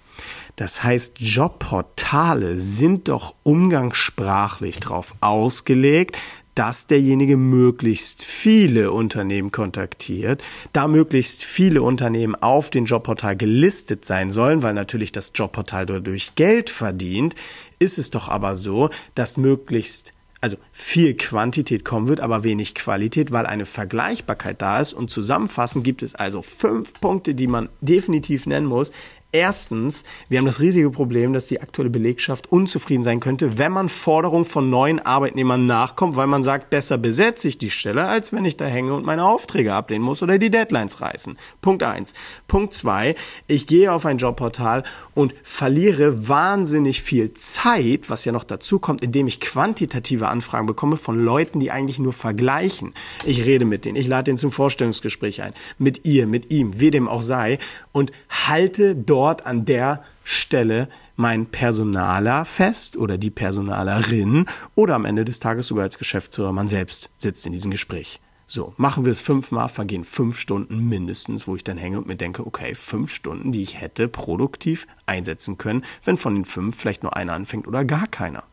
Das 0.56 0.84
heißt, 0.84 1.20
Jobportale 1.20 2.58
sind 2.58 3.08
doch 3.08 3.34
umgangssprachlich 3.44 4.80
darauf 4.82 5.16
ausgelegt, 5.22 6.18
dass 6.60 6.88
derjenige 6.88 7.38
möglichst 7.38 8.26
viele 8.26 8.92
Unternehmen 8.92 9.50
kontaktiert, 9.50 10.44
da 10.74 10.90
möglichst 10.90 11.42
viele 11.42 11.82
Unternehmen 11.82 12.36
auf 12.36 12.70
den 12.70 12.84
Jobportal 12.84 13.38
gelistet 13.38 14.04
sein 14.04 14.30
sollen, 14.30 14.62
weil 14.62 14.74
natürlich 14.74 15.14
das 15.14 15.32
Jobportal 15.34 15.86
dadurch 15.86 16.36
Geld 16.36 16.70
verdient, 16.70 17.36
ist 17.80 17.98
es 17.98 18.12
doch 18.12 18.28
aber 18.28 18.58
so, 18.58 18.90
dass 19.16 19.38
möglichst 19.38 20.12
also 20.42 20.58
viel 20.74 21.16
Quantität 21.16 21.86
kommen 21.86 22.10
wird, 22.10 22.20
aber 22.20 22.44
wenig 22.44 22.76
Qualität, 22.76 23.32
weil 23.32 23.46
eine 23.46 23.66
Vergleichbarkeit 23.66 24.62
da 24.62 24.80
ist. 24.82 24.92
Und 24.92 25.10
zusammenfassend 25.12 25.86
gibt 25.86 26.02
es 26.02 26.16
also 26.16 26.42
fünf 26.42 26.94
Punkte, 27.00 27.36
die 27.36 27.48
man 27.48 27.70
definitiv 27.80 28.46
nennen 28.46 28.68
muss, 28.68 28.92
Erstens, 29.32 30.06
wir 30.28 30.40
haben 30.40 30.48
das 30.48 30.60
riesige 30.60 30.90
Problem, 30.90 31.34
dass 31.34 31.46
die 31.46 31.62
aktuelle 31.62 31.92
Belegschaft 31.92 32.52
unzufrieden 32.52 33.04
sein 33.04 33.20
könnte, 33.20 33.60
wenn 33.60 33.72
man 33.72 33.88
Forderungen 33.88 34.44
von 34.44 34.72
neuen 34.72 35.00
Arbeitnehmern 35.00 35.68
nachkommt, 35.68 36.16
weil 36.16 36.26
man 36.26 36.42
sagt, 36.42 36.72
besser 36.72 36.98
besetze 36.98 37.48
ich 37.48 37.60
die 37.60 37.70
Stelle, 37.70 38.08
als 38.08 38.34
wenn 38.34 38.44
ich 38.44 38.58
da 38.58 38.66
hänge 38.66 38.96
und 38.96 39.06
meine 39.06 39.26
Aufträge 39.26 39.76
ablehnen 39.76 40.04
muss 40.04 40.24
oder 40.24 40.40
die 40.40 40.50
Deadlines 40.50 41.02
reißen. 41.02 41.38
Punkt 41.62 41.84
eins. 41.84 42.16
Punkt 42.48 42.74
zwei, 42.74 43.14
ich 43.46 43.68
gehe 43.68 43.92
auf 43.92 44.08
ein 44.08 44.18
Jobportal 44.18 44.82
und 45.14 45.36
verliere 45.44 46.28
wahnsinnig 46.28 47.04
viel 47.04 47.32
Zeit, 47.36 48.10
was 48.10 48.26
ja 48.26 48.32
noch 48.32 48.44
dazu 48.44 48.80
kommt, 48.80 49.04
indem 49.04 49.28
ich 49.28 49.40
quantitative 49.40 50.28
Anfragen 50.28 50.66
bekomme 50.66 50.98
von 50.98 51.24
Leuten, 51.24 51.60
die 51.60 51.70
eigentlich 51.70 52.00
nur 52.00 52.14
vergleichen. 52.14 52.96
Ich 53.26 53.46
rede 53.46 53.66
mit 53.66 53.86
denen, 53.86 53.96
ich 53.96 54.08
lade 54.08 54.32
den 54.32 54.40
zum 54.40 54.52
Vorstellungsgespräch 54.52 55.44
ein, 55.44 55.54
mit 55.78 56.08
ihr, 56.08 56.26
mit 56.26 56.50
ihm, 56.52 56.80
wie 56.80 56.90
dem 56.90 57.08
auch 57.08 57.22
sei, 57.22 57.60
und 57.92 58.12
halte 58.48 58.96
dort 58.96 59.19
dort 59.20 59.46
an 59.46 59.66
der 59.66 60.02
Stelle 60.24 60.88
mein 61.18 61.48
Personaler 61.48 62.46
fest 62.46 62.96
oder 62.96 63.18
die 63.18 63.30
Personalerin 63.30 64.46
oder 64.76 64.96
am 64.96 65.04
Ende 65.04 65.26
des 65.26 65.42
Tages 65.42 65.68
sogar 65.68 65.84
als 65.84 65.98
Geschäftsführer 65.98 66.54
man 66.54 66.70
selbst 66.70 67.10
sitzt 67.18 67.46
in 67.46 67.52
diesem 67.52 67.70
Gespräch. 67.70 68.22
So, 68.48 68.74
machen 68.78 69.04
wir 69.04 69.12
es 69.12 69.20
fünfmal, 69.20 69.68
vergehen 69.68 70.06
fünf 70.06 70.40
Stunden 70.40 70.88
mindestens, 70.88 71.48
wo 71.48 71.58
ich 71.58 71.66
dann 71.66 71.78
hänge 71.78 71.98
und 71.98 72.08
mir 72.08 72.16
denke, 72.16 72.48
okay, 72.48 72.74
fünf 72.76 73.14
Stunden, 73.14 73.52
die 73.52 73.62
ich 73.62 73.82
hätte 73.82 74.08
produktiv 74.08 74.88
einsetzen 75.06 75.58
können, 75.58 75.84
wenn 76.06 76.16
von 76.16 76.34
den 76.34 76.46
fünf 76.46 76.78
vielleicht 76.78 77.04
nur 77.04 77.18
einer 77.18 77.34
anfängt 77.34 77.68
oder 77.68 77.84
gar 77.84 78.08
keiner. 78.08 78.46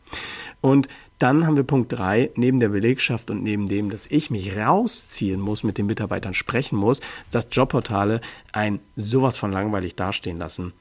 Und 0.61 0.89
dann 1.19 1.47
haben 1.47 1.57
wir 1.57 1.63
Punkt 1.65 1.93
drei 1.93 2.31
neben 2.37 2.61
der 2.61 2.69
Belegschaft 2.69 3.31
und 3.31 3.43
neben 3.43 3.69
dem, 3.69 3.91
dass 3.91 4.07
ich 4.07 4.31
mich 4.31 4.57
rausziehen 4.57 5.41
muss, 5.41 5.63
mit 5.63 5.79
den 5.79 5.87
Mitarbeitern 5.87 6.35
sprechen 6.35 6.77
muss, 6.77 7.01
dass 7.31 7.49
Jobportale 7.51 8.21
ein 8.53 8.81
sowas 8.97 9.39
von 9.39 9.53
langweilig 9.53 9.95
dastehen 9.97 10.39
lassen. 10.39 10.73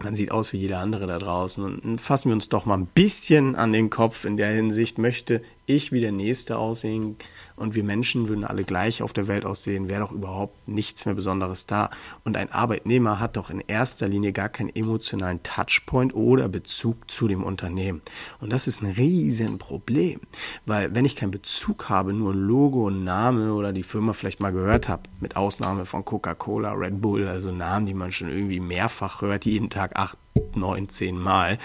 Man 0.00 0.14
sieht 0.14 0.30
aus 0.30 0.52
wie 0.52 0.58
jeder 0.58 0.78
andere 0.78 1.06
da 1.06 1.18
draußen 1.18 1.64
und 1.64 2.00
fassen 2.00 2.28
wir 2.28 2.34
uns 2.34 2.48
doch 2.48 2.66
mal 2.66 2.78
ein 2.78 2.86
bisschen 2.86 3.56
an 3.56 3.72
den 3.72 3.90
Kopf 3.90 4.24
in 4.24 4.36
der 4.36 4.50
Hinsicht, 4.50 4.98
möchte 4.98 5.42
ich 5.68 5.92
wie 5.92 6.00
der 6.00 6.12
Nächste 6.12 6.58
aussehen 6.58 7.16
und 7.56 7.74
wir 7.74 7.84
Menschen 7.84 8.28
würden 8.28 8.44
alle 8.44 8.64
gleich 8.64 9.02
auf 9.02 9.12
der 9.12 9.26
Welt 9.26 9.44
aussehen, 9.44 9.88
wäre 9.88 10.00
doch 10.00 10.12
überhaupt 10.12 10.68
nichts 10.68 11.04
mehr 11.04 11.14
Besonderes 11.14 11.66
da. 11.66 11.90
Und 12.24 12.36
ein 12.36 12.52
Arbeitnehmer 12.52 13.20
hat 13.20 13.36
doch 13.36 13.50
in 13.50 13.60
erster 13.60 14.08
Linie 14.08 14.32
gar 14.32 14.48
keinen 14.48 14.74
emotionalen 14.74 15.42
Touchpoint 15.42 16.14
oder 16.14 16.48
Bezug 16.48 17.10
zu 17.10 17.28
dem 17.28 17.42
Unternehmen. 17.42 18.02
Und 18.40 18.52
das 18.52 18.66
ist 18.66 18.82
ein 18.82 18.92
Riesenproblem, 18.92 20.20
weil 20.66 20.94
wenn 20.94 21.04
ich 21.04 21.16
keinen 21.16 21.30
Bezug 21.30 21.88
habe, 21.88 22.12
nur 22.12 22.32
ein 22.32 22.38
Logo, 22.38 22.90
Name 22.90 23.52
oder 23.52 23.72
die 23.72 23.82
Firma 23.82 24.12
vielleicht 24.12 24.40
mal 24.40 24.52
gehört 24.52 24.88
habe, 24.88 25.02
mit 25.20 25.36
Ausnahme 25.36 25.84
von 25.84 26.04
Coca-Cola, 26.04 26.72
Red 26.72 27.00
Bull, 27.00 27.28
also 27.28 27.50
Namen, 27.52 27.86
die 27.86 27.94
man 27.94 28.12
schon 28.12 28.28
irgendwie 28.28 28.60
mehrfach 28.60 29.20
hört, 29.20 29.44
jeden 29.44 29.70
Tag 29.70 29.96
acht, 29.96 30.18
neun, 30.54 30.88
zehn 30.88 31.18
Mal, 31.18 31.58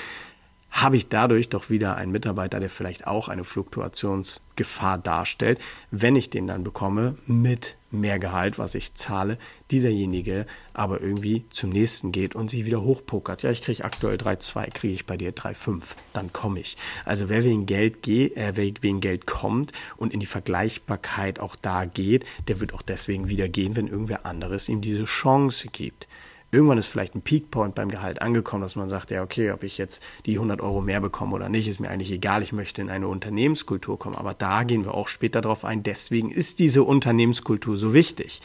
habe 0.74 0.98
ich 0.98 1.08
dadurch 1.08 1.50
doch 1.50 1.70
wieder 1.70 1.96
einen 1.98 2.12
Mitarbeiter, 2.12 2.60
der 2.60 2.70
vielleicht 2.70 3.06
auch 3.06 3.28
eine 3.28 3.44
Fluktuationsgefahr 3.44 4.98
darstellt, 4.98 5.60
wenn 5.92 6.16
ich 6.16 6.32
den 6.32 6.48
dann 6.48 6.64
bekomme 6.64 7.16
mit 7.28 7.78
mehr 7.92 8.18
Gehalt, 8.18 8.58
was 8.58 8.74
ich 8.74 8.96
zahle, 8.96 9.38
dieserjenige 9.70 10.48
aber 10.74 11.00
irgendwie 11.00 11.46
zum 11.52 11.70
nächsten 11.70 12.12
geht 12.12 12.34
und 12.34 12.50
sich 12.50 12.66
wieder 12.66 12.82
hochpokert. 12.82 13.44
Ja, 13.44 13.52
ich 13.52 13.62
kriege 13.62 13.86
aktuell 13.86 14.18
3,2, 14.18 14.72
kriege 14.72 14.94
ich 14.96 15.06
bei 15.06 15.16
dir 15.16 15.32
3,5, 15.32 15.84
dann 16.12 16.34
komme 16.34 16.60
ich. 16.60 16.76
Also 17.06 17.30
wer 17.30 17.44
wegen 17.44 17.68
Geld 17.68 18.02
geht, 18.02 18.36
äh, 18.36 18.58
wegen 18.58 19.00
Geld 19.00 19.28
kommt 19.28 19.74
und 19.96 20.12
in 20.12 20.20
die 20.20 20.26
Vergleichbarkeit 20.26 21.40
auch 21.40 21.56
da 21.56 21.86
geht, 21.86 22.26
der 22.48 22.60
wird 22.60 22.74
auch 22.74 22.82
deswegen 22.82 23.30
wieder 23.30 23.48
gehen, 23.48 23.76
wenn 23.76 23.88
irgendwer 23.88 24.26
anderes 24.26 24.70
ihm 24.70 24.82
diese 24.82 25.06
Chance 25.06 25.68
gibt 25.72 26.08
irgendwann 26.54 26.78
ist 26.78 26.86
vielleicht 26.86 27.16
ein 27.16 27.24
Peakpoint 27.24 27.74
beim 27.74 27.90
Gehalt 27.90 28.22
angekommen, 28.22 28.62
dass 28.62 28.76
man 28.76 28.88
sagt, 28.88 29.10
ja, 29.10 29.24
okay, 29.24 29.52
ob 29.52 29.64
ich 29.64 29.80
jetzt 29.80 30.04
die 30.28 30.36
100 30.36 30.62
Euro 30.62 30.82
mehr 30.82 31.02
bekomme 31.02 31.34
oder 31.34 31.50
nicht, 31.50 31.68
ist 31.68 31.80
mir 31.80 31.90
eigentlich 31.90 32.12
egal. 32.12 32.44
Ich 32.44 32.54
möchte 32.54 32.82
in 32.82 32.92
eine 32.92 33.08
Unternehmenskultur 33.08 33.98
kommen. 33.98 34.16
Aber 34.16 34.36
da 34.36 34.64
gehen 34.64 34.86
wir 34.86 34.94
auch 34.94 35.08
später 35.08 35.42
drauf 35.42 35.66
ein. 35.66 35.82
Deswegen 35.82 36.30
ist 36.30 36.60
diese 36.60 36.84
Unternehmenskultur 36.84 37.78
so 37.78 37.94
wichtig. 37.94 38.42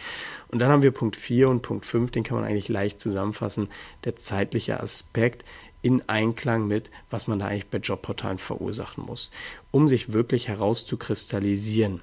Und 0.49 0.61
dann 0.61 0.71
haben 0.71 0.83
wir 0.83 0.91
Punkt 0.91 1.17
4 1.17 1.50
und 1.50 1.61
Punkt 1.61 1.85
5, 1.85 2.11
den 2.11 2.25
kann 2.25 2.38
man 2.38 2.47
eigentlich 2.47 2.69
leicht 2.69 2.99
zusammenfassen. 2.99 3.69
Der 4.05 4.15
zeitliche 4.15 4.81
Aspekt 4.81 5.45
in 5.83 6.03
Einklang 6.09 6.67
mit, 6.67 6.91
was 7.11 7.27
man 7.27 7.38
da 7.38 7.47
eigentlich 7.47 7.69
bei 7.69 7.79
Jobportalen 7.79 8.38
verursachen 8.38 9.05
muss, 9.05 9.31
um 9.71 9.87
sich 9.87 10.15
wirklich 10.15 10.49
herauszukristallisieren 10.49 12.00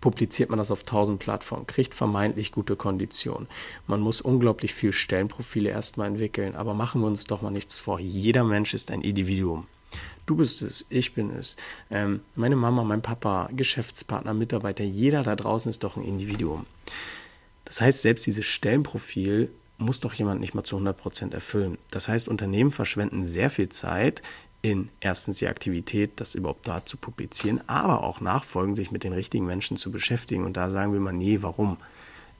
publiziert 0.00 0.50
man 0.50 0.58
das 0.58 0.70
auf 0.70 0.80
1000 0.80 1.18
Plattformen, 1.18 1.66
kriegt 1.66 1.94
vermeintlich 1.94 2.52
gute 2.52 2.76
Konditionen. 2.76 3.48
Man 3.86 4.00
muss 4.00 4.20
unglaublich 4.20 4.74
viel 4.74 4.92
Stellenprofile 4.92 5.70
erstmal 5.70 6.08
entwickeln, 6.08 6.54
aber 6.54 6.74
machen 6.74 7.00
wir 7.00 7.06
uns 7.06 7.24
doch 7.24 7.42
mal 7.42 7.50
nichts 7.50 7.80
vor. 7.80 7.98
Jeder 7.98 8.44
Mensch 8.44 8.74
ist 8.74 8.90
ein 8.90 9.00
Individuum. 9.00 9.66
Du 10.26 10.36
bist 10.36 10.62
es, 10.62 10.84
ich 10.90 11.14
bin 11.14 11.30
es. 11.30 11.56
Ähm, 11.90 12.20
meine 12.34 12.56
Mama, 12.56 12.82
mein 12.84 13.02
Papa, 13.02 13.48
Geschäftspartner, 13.52 14.34
Mitarbeiter, 14.34 14.84
jeder 14.84 15.22
da 15.22 15.36
draußen 15.36 15.70
ist 15.70 15.84
doch 15.84 15.96
ein 15.96 16.04
Individuum. 16.04 16.66
Das 17.64 17.80
heißt, 17.80 18.02
selbst 18.02 18.26
dieses 18.26 18.44
Stellenprofil 18.44 19.50
muss 19.78 20.00
doch 20.00 20.14
jemand 20.14 20.40
nicht 20.40 20.54
mal 20.54 20.64
zu 20.64 20.78
100% 20.78 21.32
erfüllen. 21.32 21.78
Das 21.90 22.08
heißt, 22.08 22.28
Unternehmen 22.28 22.70
verschwenden 22.70 23.24
sehr 23.24 23.50
viel 23.50 23.68
Zeit, 23.68 24.22
in 24.62 24.88
erstens 25.00 25.38
die 25.38 25.48
Aktivität, 25.48 26.12
das 26.16 26.34
überhaupt 26.34 26.66
da 26.66 26.84
zu 26.84 26.96
publizieren, 26.96 27.60
aber 27.66 28.02
auch 28.02 28.20
nachfolgend 28.20 28.76
sich 28.76 28.90
mit 28.90 29.04
den 29.04 29.12
richtigen 29.12 29.46
Menschen 29.46 29.76
zu 29.76 29.90
beschäftigen. 29.90 30.44
Und 30.44 30.56
da 30.56 30.70
sagen 30.70 30.92
wir 30.92 31.00
mal, 31.00 31.12
nee, 31.12 31.38
warum? 31.40 31.76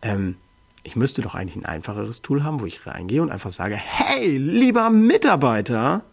Ähm, 0.03 0.37
ich 0.83 0.97
müsste 0.97 1.23
doch 1.23 1.35
eigentlich 1.35 1.57
ein 1.57 1.67
einfacheres 1.67 2.23
Tool 2.23 2.45
haben, 2.45 2.61
wo 2.61 2.67
ich 2.67 2.87
reingehe 2.87 3.23
und 3.23 3.31
einfach 3.31 3.51
sage, 3.51 3.77
hey, 3.77 4.37
lieber 4.37 4.91
Mitarbeiter, 4.91 6.05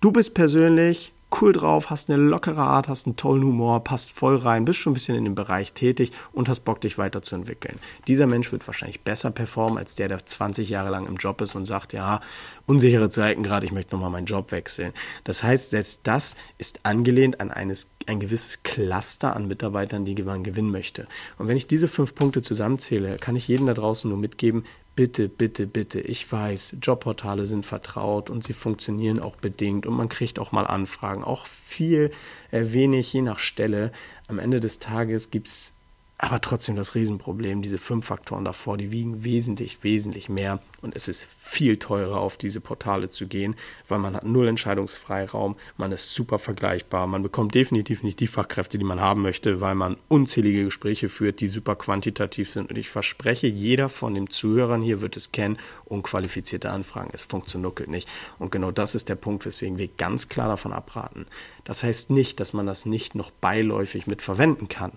du 0.00 0.10
bist 0.10 0.34
persönlich 0.34 1.12
cool 1.40 1.52
drauf, 1.52 1.90
hast 1.90 2.10
eine 2.10 2.22
lockere 2.22 2.62
Art, 2.62 2.88
hast 2.88 3.06
einen 3.06 3.16
tollen 3.16 3.44
Humor, 3.44 3.82
passt 3.84 4.12
voll 4.12 4.36
rein, 4.36 4.64
bist 4.64 4.78
schon 4.78 4.92
ein 4.92 4.94
bisschen 4.94 5.16
in 5.16 5.24
dem 5.24 5.34
Bereich 5.34 5.72
tätig 5.72 6.12
und 6.32 6.48
hast 6.48 6.60
Bock, 6.60 6.80
dich 6.80 6.98
weiterzuentwickeln. 6.98 7.78
Dieser 8.06 8.26
Mensch 8.26 8.52
wird 8.52 8.66
wahrscheinlich 8.66 9.02
besser 9.02 9.30
performen 9.30 9.78
als 9.78 9.94
der, 9.94 10.08
der 10.08 10.24
20 10.24 10.68
Jahre 10.68 10.90
lang 10.90 11.06
im 11.06 11.16
Job 11.16 11.40
ist 11.40 11.54
und 11.54 11.66
sagt, 11.66 11.92
ja, 11.92 12.20
unsichere 12.66 13.10
Zeiten 13.10 13.42
gerade, 13.42 13.66
ich 13.66 13.72
möchte 13.72 13.94
nochmal 13.94 14.10
meinen 14.10 14.26
Job 14.26 14.52
wechseln. 14.52 14.92
Das 15.24 15.42
heißt, 15.42 15.70
selbst 15.70 16.00
das 16.04 16.36
ist 16.58 16.80
angelehnt 16.84 17.40
an 17.40 17.50
eines, 17.50 17.90
ein 18.06 18.20
gewisses 18.20 18.62
Cluster 18.62 19.34
an 19.34 19.48
Mitarbeitern, 19.48 20.04
die 20.04 20.20
man 20.22 20.44
gewinnen 20.44 20.70
möchte. 20.70 21.06
Und 21.38 21.48
wenn 21.48 21.56
ich 21.56 21.66
diese 21.66 21.88
fünf 21.88 22.14
Punkte 22.14 22.42
zusammenzähle, 22.42 23.16
kann 23.16 23.36
ich 23.36 23.48
jedem 23.48 23.66
da 23.66 23.74
draußen 23.74 24.08
nur 24.08 24.18
mitgeben, 24.18 24.64
bitte, 24.94 25.28
bitte, 25.28 25.66
bitte, 25.66 26.00
ich 26.00 26.30
weiß, 26.30 26.76
Jobportale 26.80 27.46
sind 27.46 27.66
vertraut 27.66 28.30
und 28.30 28.44
sie 28.44 28.52
funktionieren 28.52 29.20
auch 29.20 29.36
bedingt 29.36 29.86
und 29.86 29.94
man 29.96 30.08
kriegt 30.08 30.38
auch 30.38 30.52
mal 30.52 30.66
Anfragen, 30.66 31.24
auch 31.24 31.46
viel, 31.46 32.10
äh, 32.50 32.72
wenig, 32.72 33.12
je 33.12 33.22
nach 33.22 33.38
Stelle. 33.38 33.92
Am 34.28 34.38
Ende 34.38 34.60
des 34.60 34.78
Tages 34.78 35.30
gibt 35.30 35.48
es 35.48 35.72
aber 36.16 36.40
trotzdem 36.40 36.76
das 36.76 36.94
Riesenproblem, 36.94 37.60
diese 37.60 37.78
fünf 37.78 38.06
Faktoren 38.06 38.44
davor, 38.44 38.76
die 38.76 38.92
wiegen 38.92 39.24
wesentlich, 39.24 39.82
wesentlich 39.82 40.28
mehr. 40.28 40.60
Und 40.80 40.94
es 40.94 41.08
ist 41.08 41.26
viel 41.38 41.76
teurer, 41.78 42.18
auf 42.18 42.36
diese 42.36 42.60
Portale 42.60 43.08
zu 43.08 43.26
gehen, 43.26 43.56
weil 43.88 43.98
man 43.98 44.14
hat 44.14 44.24
null 44.24 44.46
Entscheidungsfreiraum, 44.46 45.56
man 45.76 45.90
ist 45.90 46.14
super 46.14 46.38
vergleichbar, 46.38 47.08
man 47.08 47.24
bekommt 47.24 47.54
definitiv 47.54 48.04
nicht 48.04 48.20
die 48.20 48.28
Fachkräfte, 48.28 48.78
die 48.78 48.84
man 48.84 49.00
haben 49.00 49.22
möchte, 49.22 49.60
weil 49.60 49.74
man 49.74 49.96
unzählige 50.06 50.64
Gespräche 50.64 51.08
führt, 51.08 51.40
die 51.40 51.48
super 51.48 51.74
quantitativ 51.74 52.48
sind. 52.48 52.70
Und 52.70 52.78
ich 52.78 52.90
verspreche, 52.90 53.48
jeder 53.48 53.88
von 53.88 54.14
den 54.14 54.30
Zuhörern 54.30 54.82
hier 54.82 55.00
wird 55.00 55.16
es 55.16 55.32
kennen, 55.32 55.58
unqualifizierte 55.84 56.70
Anfragen. 56.70 57.10
Es 57.12 57.24
funktioniert 57.24 57.88
nicht. 57.88 58.08
Und 58.38 58.52
genau 58.52 58.70
das 58.70 58.94
ist 58.94 59.08
der 59.08 59.16
Punkt, 59.16 59.46
weswegen 59.46 59.78
wir 59.78 59.88
ganz 59.88 60.28
klar 60.28 60.48
davon 60.48 60.72
abraten. 60.72 61.26
Das 61.64 61.82
heißt 61.82 62.10
nicht, 62.10 62.38
dass 62.38 62.52
man 62.52 62.66
das 62.66 62.86
nicht 62.86 63.14
noch 63.14 63.32
beiläufig 63.32 64.06
mit 64.06 64.22
verwenden 64.22 64.68
kann 64.68 64.92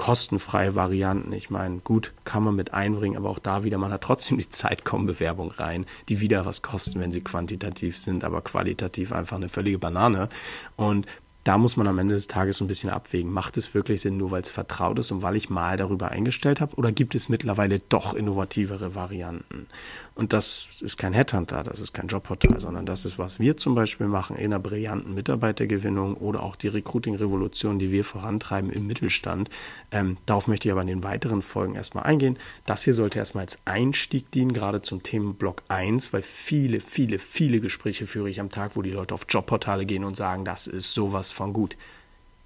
kostenfreie 0.00 0.74
Varianten. 0.74 1.30
Ich 1.34 1.50
meine, 1.50 1.80
gut, 1.80 2.14
kann 2.24 2.42
man 2.42 2.56
mit 2.56 2.72
einbringen, 2.72 3.18
aber 3.18 3.28
auch 3.28 3.38
da 3.38 3.64
wieder, 3.64 3.76
man 3.76 3.92
hat 3.92 4.00
trotzdem 4.00 4.38
die 4.38 4.48
Zeitkom-Bewerbung 4.48 5.50
rein, 5.50 5.84
die 6.08 6.20
wieder 6.20 6.46
was 6.46 6.62
kosten, 6.62 7.00
wenn 7.00 7.12
sie 7.12 7.20
quantitativ 7.20 7.98
sind, 7.98 8.24
aber 8.24 8.40
qualitativ 8.40 9.12
einfach 9.12 9.36
eine 9.36 9.50
völlige 9.50 9.78
Banane. 9.78 10.30
Und 10.76 11.04
da 11.44 11.56
muss 11.56 11.76
man 11.76 11.86
am 11.86 11.98
Ende 11.98 12.14
des 12.14 12.28
Tages 12.28 12.60
ein 12.60 12.66
bisschen 12.66 12.90
abwägen. 12.90 13.32
Macht 13.32 13.56
es 13.56 13.72
wirklich 13.74 14.02
Sinn, 14.02 14.18
nur 14.18 14.30
weil 14.30 14.42
es 14.42 14.50
vertraut 14.50 14.98
ist 14.98 15.10
und 15.10 15.22
weil 15.22 15.36
ich 15.36 15.48
mal 15.48 15.76
darüber 15.78 16.10
eingestellt 16.10 16.60
habe? 16.60 16.76
Oder 16.76 16.92
gibt 16.92 17.14
es 17.14 17.28
mittlerweile 17.28 17.78
doch 17.78 18.14
innovativere 18.14 18.94
Varianten? 18.94 19.66
Und 20.14 20.34
das 20.34 20.82
ist 20.82 20.98
kein 20.98 21.14
Headhunter, 21.14 21.62
das 21.62 21.80
ist 21.80 21.94
kein 21.94 22.08
Jobportal, 22.08 22.60
sondern 22.60 22.84
das 22.84 23.06
ist, 23.06 23.18
was 23.18 23.40
wir 23.40 23.56
zum 23.56 23.74
Beispiel 23.74 24.06
machen 24.06 24.36
in 24.36 24.52
einer 24.52 24.58
brillanten 24.58 25.14
Mitarbeitergewinnung 25.14 26.14
oder 26.16 26.42
auch 26.42 26.56
die 26.56 26.68
Recruiting-Revolution, 26.68 27.78
die 27.78 27.90
wir 27.90 28.04
vorantreiben 28.04 28.70
im 28.70 28.86
Mittelstand. 28.86 29.48
Ähm, 29.92 30.18
darauf 30.26 30.46
möchte 30.46 30.68
ich 30.68 30.72
aber 30.72 30.82
in 30.82 30.88
den 30.88 31.04
weiteren 31.04 31.40
Folgen 31.40 31.74
erstmal 31.74 32.04
eingehen. 32.04 32.38
Das 32.66 32.84
hier 32.84 32.92
sollte 32.92 33.18
erstmal 33.18 33.44
als 33.44 33.60
Einstieg 33.64 34.30
dienen, 34.30 34.52
gerade 34.52 34.82
zum 34.82 35.02
Themenblock 35.02 35.62
1, 35.68 36.12
weil 36.12 36.22
viele, 36.22 36.80
viele, 36.80 37.18
viele 37.18 37.60
Gespräche 37.60 38.06
führe 38.06 38.28
ich 38.28 38.40
am 38.40 38.50
Tag, 38.50 38.76
wo 38.76 38.82
die 38.82 38.90
Leute 38.90 39.14
auf 39.14 39.24
Jobportale 39.26 39.86
gehen 39.86 40.04
und 40.04 40.18
sagen, 40.18 40.44
das 40.44 40.66
ist 40.66 40.92
sowas 40.92 41.29
von 41.32 41.52
gut. 41.52 41.76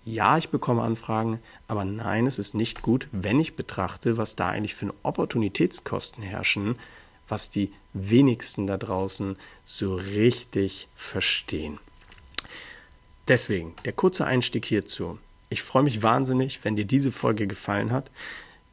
Ja, 0.04 0.36
ich 0.36 0.50
bekomme 0.50 0.82
Anfragen, 0.82 1.40
aber 1.66 1.84
nein, 1.84 2.26
es 2.26 2.38
ist 2.38 2.54
nicht 2.54 2.82
gut, 2.82 3.08
wenn 3.10 3.40
ich 3.40 3.56
betrachte, 3.56 4.18
was 4.18 4.36
da 4.36 4.50
eigentlich 4.50 4.74
für 4.74 4.92
Opportunitätskosten 5.02 6.22
herrschen, 6.22 6.76
was 7.26 7.48
die 7.48 7.72
wenigsten 7.94 8.66
da 8.66 8.76
draußen 8.76 9.36
so 9.64 9.94
richtig 9.94 10.88
verstehen. 10.94 11.78
Deswegen 13.28 13.74
der 13.86 13.94
kurze 13.94 14.26
Einstieg 14.26 14.66
hierzu. 14.66 15.18
Ich 15.48 15.62
freue 15.62 15.84
mich 15.84 16.02
wahnsinnig, 16.02 16.60
wenn 16.64 16.76
dir 16.76 16.84
diese 16.84 17.12
Folge 17.12 17.46
gefallen 17.46 17.90
hat. 17.90 18.10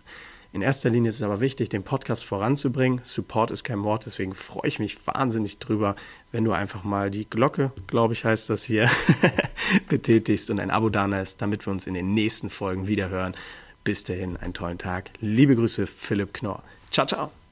In 0.54 0.62
erster 0.62 0.88
Linie 0.88 1.08
ist 1.08 1.16
es 1.16 1.22
aber 1.22 1.40
wichtig, 1.40 1.70
den 1.70 1.82
Podcast 1.82 2.24
voranzubringen. 2.24 3.00
Support 3.02 3.50
ist 3.50 3.64
kein 3.64 3.82
Wort, 3.82 4.06
deswegen 4.06 4.34
freue 4.34 4.68
ich 4.68 4.78
mich 4.78 5.04
wahnsinnig 5.04 5.58
drüber, 5.58 5.96
wenn 6.34 6.42
du 6.42 6.50
einfach 6.50 6.82
mal 6.82 7.12
die 7.12 7.30
Glocke, 7.30 7.70
glaube 7.86 8.12
ich, 8.12 8.24
heißt 8.24 8.50
das 8.50 8.64
hier, 8.64 8.90
betätigst 9.88 10.50
und 10.50 10.58
ein 10.58 10.72
Abo 10.72 10.88
da 10.88 11.06
ist, 11.20 11.40
damit 11.40 11.64
wir 11.64 11.70
uns 11.70 11.86
in 11.86 11.94
den 11.94 12.12
nächsten 12.12 12.50
Folgen 12.50 12.88
wiederhören. 12.88 13.34
Bis 13.84 14.02
dahin, 14.02 14.36
einen 14.38 14.52
tollen 14.52 14.78
Tag. 14.78 15.10
Liebe 15.20 15.54
Grüße, 15.54 15.86
Philipp 15.86 16.34
Knorr. 16.34 16.64
Ciao, 16.90 17.06
ciao. 17.06 17.43